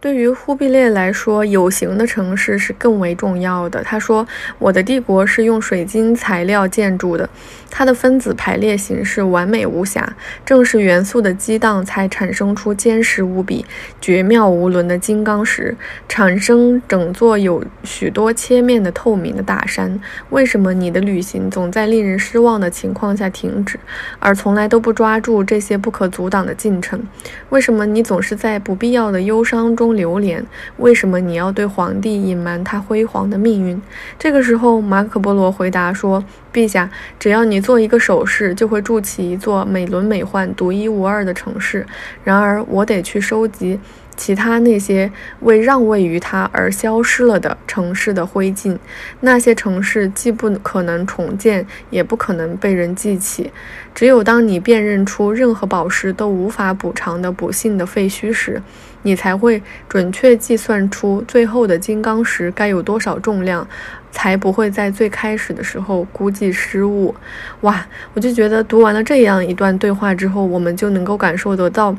[0.04, 3.82] 对于忽必烈来说，有形的城市是更为重要的。
[3.82, 4.28] 他说
[4.60, 7.30] ：“我的帝国是用水晶材料建筑的，
[7.72, 10.14] 它的分子排列形式完美无瑕。
[10.46, 13.66] 正是元素的激荡，才产生出坚实无比、
[14.02, 15.74] 绝妙无伦的金刚石，
[16.10, 19.98] 产生整座有许多切面的透明的大山。
[20.32, 23.80] 为什么你的旅行总在令人失望的情况下停止，
[24.20, 27.02] 而从来都不抓住这些不可阻挡的进程？
[27.48, 30.46] 为什么你总是在不必要的忧伤中？”流连，
[30.78, 33.82] 为什么你要对皇帝隐瞒他辉煌的命运？
[34.20, 41.86] 这个时候，马可波罗回答说：“陛下，只要你做一个手势，就会筑起一座美轮美奂、独一无二的城市。
[42.24, 43.80] 然而，我得去收集。”
[44.16, 48.78] 其他那些为让位于他而消失了的城市的灰烬，
[49.22, 53.52] 那些城市既不可能重建，也不可能被人记起。
[53.96, 58.62] 只有当你辨认出任何宝石都无法补偿的不幸的废墟时，
[59.04, 63.66] 你才会准确计算出最后的金刚石该有多少重量，
[64.12, 67.14] 才不会在最开始的时候估计失误。
[67.62, 67.86] 哇！
[68.14, 71.96] 我就觉得读完了这样一段对话之后，我们就能够感受得到。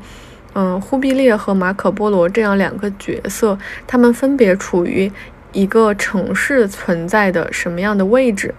[0.57, 5.11] 嗯，忽必烈和马可波罗这样两个角色，他们分别处于
[5.53, 8.55] 一个城市存在的什么样的位置？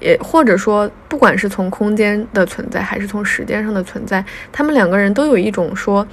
[0.00, 4.22] 也或者说，不管是从空间的存在，还是从时间上的存在，
[4.52, 6.06] 他们两个人都有一种说，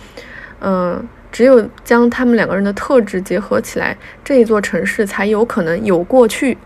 [0.61, 6.57] 嗯，只有将他们两个人的特质结合起来，这一座城市才有可能有过去。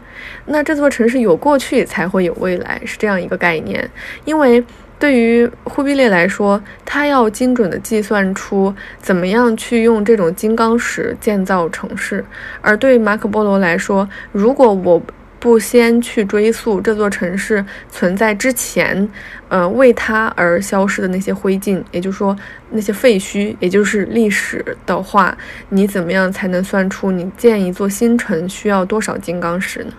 [0.45, 3.89] 那这座城市有过去，才会有未来，是这样一个概念，
[4.25, 4.63] 因为。
[4.97, 12.23] 对于忽必烈来说，他要精准的计算出怎么样去用这种金刚石建造城市；
[12.61, 15.03] 而对马可波罗来说，如果我
[15.45, 19.07] 不先去追溯这座城市存在之前，
[19.47, 22.35] 呃，为它而消失的那些灰烬，也就是说
[22.71, 25.37] 那些废墟，也就是历史的话，
[25.69, 29.93] 你怎么样才能算出你建一座新城需要多少金刚石呢？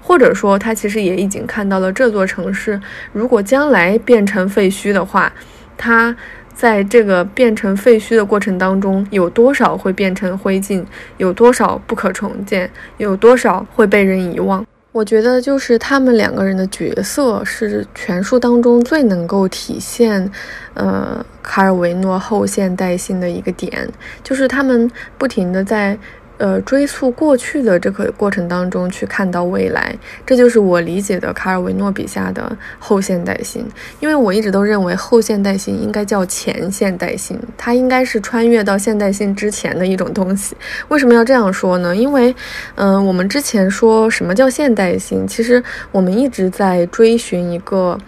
[0.00, 2.80] 或者说，他其实也已经看到了这座城市，
[3.12, 5.32] 如果将来变成废墟的话，
[5.76, 6.14] 它
[6.54, 10.84] 在这个变成废墟的过程当中，有多少会变成灰烬，
[11.16, 14.64] 有多少不可重建，有多少会被人遗忘。
[14.96, 20.32] 我觉得，就是他们两个人的角色是全书当中最能够体现，
[20.72, 23.86] 呃，卡尔维诺后现代性的一个点，
[24.24, 25.98] 就是他们不停的在。
[26.38, 33.66] 呃，追溯过去的这个过程当中去看到未来，这就是我理解的卡尔维诺笔下的后现代性。
[34.00, 40.54] 因为我一直都认为后现代性应该叫前现代性，它应该是穿越到现代性之前的一种东西。
[40.88, 41.96] 为什么要这样说呢？
[41.96, 42.34] 因为，
[42.74, 47.98] 嗯，我们之前说什么叫现代性，其实我们一直在追寻一个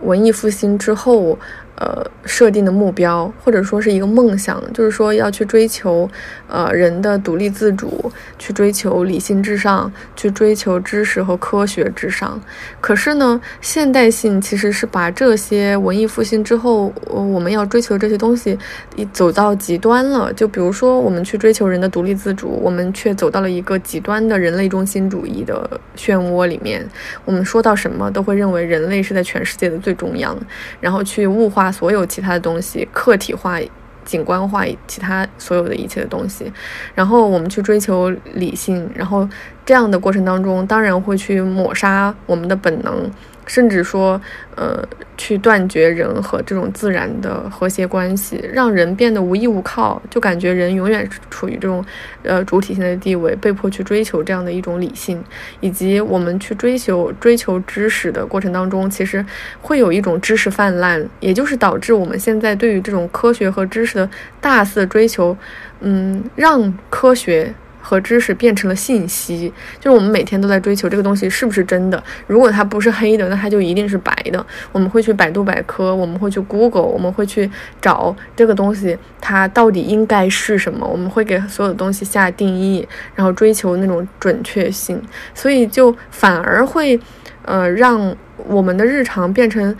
[0.00, 1.38] 文艺复兴之后。
[1.76, 6.08] 呃，设定的目标，或者说是一个梦想，就是说要去追求，
[6.46, 12.40] 呃，人的独立自主，去追求理性至上，去追求知识和科学至上。
[12.80, 18.56] 可是呢，现代性其实是把这些文艺复兴之后，我们要追求这些东西，
[18.94, 20.32] 一走到极端了。
[20.32, 26.88] 就比如说，我们去追求人的独立自主，我们却走到了一个极端的人类中心主义的漩涡里面。
[27.24, 30.38] 我们说到什么都会认为人类是在全世界的最中央，
[30.80, 31.63] 然后去物化。
[31.64, 33.58] 把所有其他的东西，客体化、
[34.04, 36.52] 景观化，其他所有的一切的东西，
[36.94, 39.26] 然后我们去追求理性，然后
[39.64, 43.10] 这样的过程当中，当然会去抹杀我们的本能。
[43.46, 44.20] 甚至说，
[44.56, 44.82] 呃，
[45.16, 51.84] 去断绝人和这种自然的和谐关系，让人变得无依无靠，就感觉人永远处于这种，
[52.22, 55.22] 呃，主体性的地位，被迫去追求这样的一种理性，
[55.60, 59.24] 以及我们去追求追求知识的过程当中，其实
[59.60, 64.08] 会有一种知识泛滥，也就是导致我们现在对于这种科学和知识的
[64.40, 65.36] 大肆追求，
[65.80, 67.54] 嗯，让科学。
[67.86, 72.02] 和知识变成了信息，就是我们每天都在追求这个东西是不是真的。
[72.26, 74.44] 如果它不是黑的，那它就一定是白的。
[74.72, 77.50] 我们会去百度百科，我们会去 Google，我们会去
[77.82, 80.86] 找这个东西它到底应该是什么。
[80.86, 84.98] 我们会给所有的东西下定义，然后追求那种准确性，
[85.34, 86.98] 所以就反而会，
[87.42, 88.16] 呃，让
[88.46, 89.76] 我们的日常变成。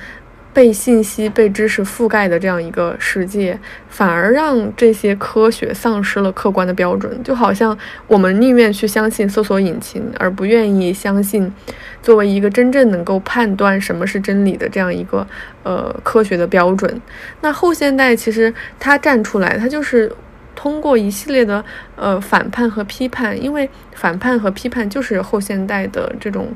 [0.55, 7.21] 被信息、被知识覆盖的这样一个世界，反而让这些科学丧失了客观的标准。
[7.25, 7.77] 就好像
[8.07, 11.53] 我们宁愿去相信搜索引擎，而不愿意相信
[12.01, 15.27] 作为一个真正能够判断什么是真理的这样一个
[15.65, 17.03] 呃科学的标准。
[17.41, 20.11] 那后现代其实它站出来，它就是
[20.55, 21.65] 通过一系列的
[21.97, 26.55] 呃反叛和批判，因为反叛和批判就是后现代的这种。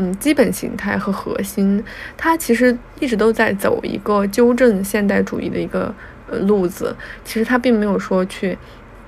[0.00, 1.84] 嗯，基本形态和核心，
[2.16, 5.94] 它其实一直都在走一个纠正现代主义的一个
[6.26, 6.96] 呃路子。
[7.22, 8.56] 其实它并没有说去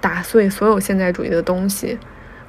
[0.02, 1.98] 打碎所有现代主义的东西，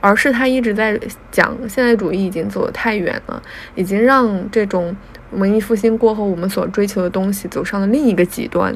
[0.01, 0.99] 而是它一直在
[1.31, 3.41] 讲现代主义已经走得太远了，
[3.75, 4.93] 已经让这种
[5.31, 8.75] 文艺复兴过后我们所追求的东西走上了另一个极端。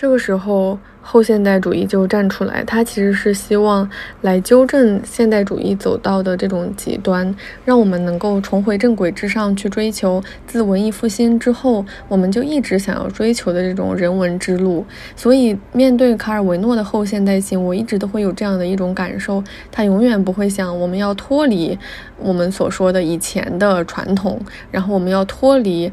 [0.00, 0.78] 这个时候。
[1.02, 3.88] 后现代主义就站出来，它其实是希望
[4.20, 7.34] 来纠正现代主义走到的这种极端，
[7.64, 14.84] 让我们能够重回正轨之上去追求自文艺复兴之后，我们就一直想要追求的这种人文之路。
[15.16, 19.42] 所以，面对卡尔维诺的后现代性，我一直都会有这样的一种感受：
[19.72, 21.76] 他永远不会想我们要脱离
[22.18, 24.38] 我们所说的以前的传统，
[24.70, 25.90] 然后我们要脱离。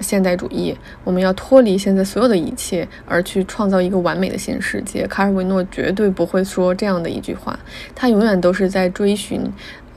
[0.00, 5.06] 现代主义，我们要脱离现在所有的一切，而去创造一个完美的新世界。
[5.06, 7.58] 卡尔维诺绝对不会说这样的一句话，
[7.94, 9.40] 他永远都是在追寻。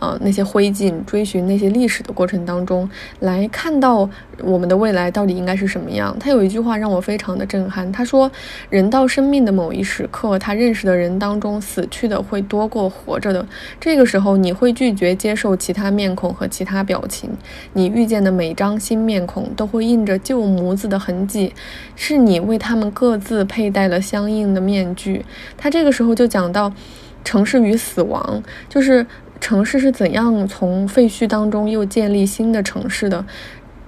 [0.01, 2.89] 呃，那些灰烬，追寻那些历史的过程当中，
[3.19, 6.17] 来看到我们的未来到底应该是什么样。
[6.19, 8.29] 他有一句话让我非常的震撼，他说
[8.71, 13.45] ：“人到生命的某一时刻，他认识的人当中，死去的会多过活着的。
[13.79, 17.29] 这个时候，你会拒绝接受其他面孔和其他表情。
[17.73, 21.53] 你遇见的每张新面孔都会印着旧模子的痕迹，
[21.95, 25.23] 是你为他们各自佩戴了相应的面具。”
[25.55, 26.73] 他这个时候就讲到
[27.23, 29.05] 城市与死亡，就是。
[29.41, 33.25] 城市是怎样从废墟当中又建立新的城市的，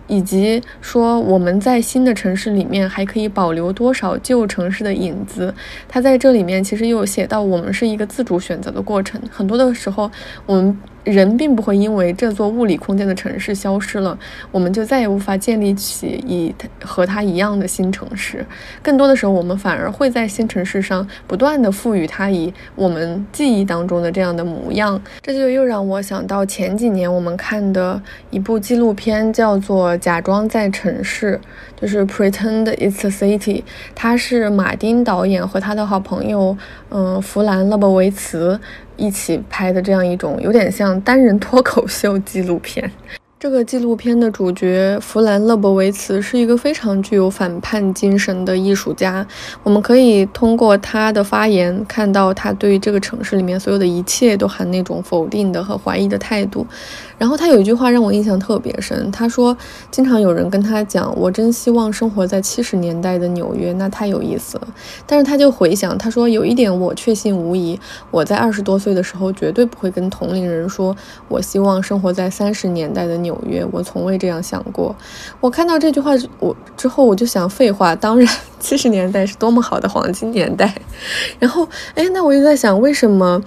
[0.07, 5.53] 以及说我们在新的城市里面还可以保留多少旧城市的影子？
[5.87, 9.21] 他在这里面其实又有写到，我们是一个自主选择的过程。
[9.31, 10.11] 很多的时候，
[10.45, 10.77] 我们。
[11.03, 14.17] 人并不会因为这座物理空间的城市消失了，
[14.51, 18.45] 我们就再也无法建立起以和它一样的新城市。
[18.81, 25.01] 更多的时候，我们反而会在新城市上不断的赋予它以我们记忆当中的这样的模样。
[25.21, 31.39] 这就又让我想到前几年我们看的一部纪录片，叫做《假装在城市》，
[31.81, 33.63] 就是 Pretend It's a City。
[33.93, 36.57] 它是马丁导演和他的好朋友，
[36.89, 38.59] 嗯，弗兰勒博维茨。
[38.97, 42.91] 一起拍的这样一种有点像单人脱口秀纪录片。
[43.39, 49.27] 这个纪录片的主角弗兰勒伯维茨是一个非常具有反叛精神的艺术家。
[49.63, 56.65] 我们可以通过他的发言看到，他对这个城市里面所有的一切都含那种否定的和怀疑的态度。
[57.17, 59.55] 然后他有一句话让我印象特别深，他说
[59.91, 64.67] ：“经常有人跟他讲，我真希望生活在七十年代的纽约，那太有意思了。”
[65.05, 67.79] 但是他就回想，他说：“有一点我确信无疑，
[68.11, 70.95] 我在二十多岁的时候绝对不会跟同龄人说，
[71.27, 74.95] 我希望生活在三十年代的纽约，我从未这样想过。”
[75.39, 78.27] 我看到这句话我之后，我就想，废话，当然，
[78.59, 80.73] 七十年代是多么好的黄金年代。
[81.39, 83.41] 然后，哎，那我就在想，为什么？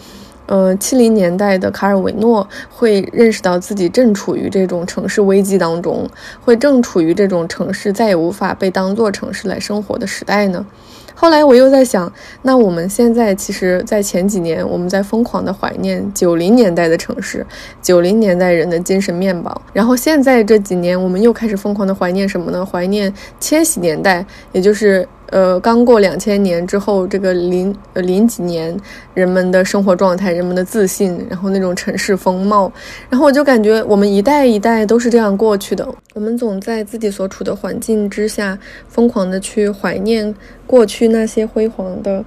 [0.46, 6.08] 呃，七零年代的卡尔维诺会认识到自己正处于这种城市危机当中，
[6.44, 10.64] 会正处于这种城市再也无法被当做城市来生活的时代呢？
[11.18, 17.44] 后来我又在想，那我们现在其实，在前几年，我们在疯狂的怀念九零年代的城市，
[17.80, 19.62] 九零年代人的精神面貌。
[19.72, 22.64] 然后现在这几年，我们又开始疯狂的怀念什么呢？
[22.64, 25.08] 怀念千禧年代，也就是。
[25.30, 28.76] 呃，刚过两千年之后，这个零呃零几年
[29.12, 32.70] 人们的生活状态、人们的自信，然后那种城市风貌，
[33.10, 35.86] 然后我就感觉我们一代一代都是这样过去的。
[36.14, 38.56] 我们总在自己所处的环境之下，
[38.88, 40.32] 疯狂的去怀念
[40.66, 42.24] 过去那些辉煌的，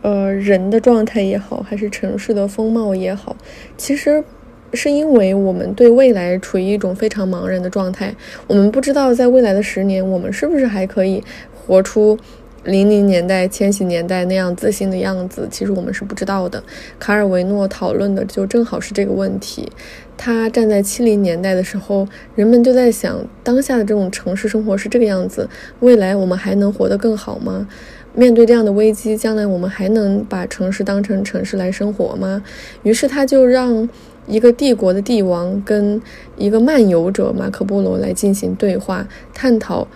[0.00, 3.36] 呃人的状态也好，还是城市的风貌也好，
[3.76, 4.24] 其实
[4.72, 8.14] 是因为我们对未来处于一种非常茫然的状态，
[8.46, 11.22] 我们不知道在未来的十年，我们是不是还可以。
[11.66, 12.18] 活出
[12.64, 16.62] 零零年代、千禧年代那样自信的样子，其实我们是不知道的。
[16.98, 19.70] 卡尔维诺讨论的就正好是这个问题。
[20.18, 25.48] 他站在七零年代的时候，人们就在想，当下的这种城市生活是这个样子，
[25.80, 27.66] 未来我们还能活得更好吗？
[28.14, 32.42] 面对这样的危机，将来我们还能把城市当成城市来生活吗？
[32.82, 33.88] 于是他就让
[34.26, 36.02] 一个帝国的帝王跟
[36.36, 39.88] 一个漫游者马可波罗来进行对话，探讨。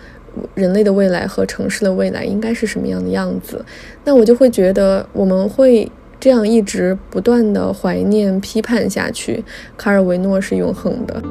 [0.53, 3.63] 人类的未来和城市的未来应该是什么样的样子？
[4.03, 9.43] 那我就会觉得我们会这样一直不断的怀念、批判下去。
[9.77, 11.21] 卡尔维诺是永恒的。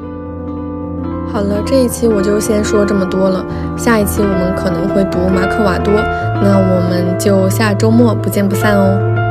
[1.27, 3.45] 好了，这一期我就先说这么多了。
[3.77, 5.93] 下一期我们可能会读马克瓦多，
[6.41, 9.24] 那我们就下周末不见不散哦。